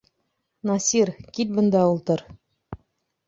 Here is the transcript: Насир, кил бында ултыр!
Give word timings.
Насир, 0.69 1.11
кил 1.37 1.53
бында 1.59 1.83
ултыр! 1.91 2.23